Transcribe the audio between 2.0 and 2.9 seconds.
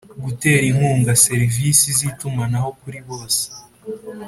itumanaho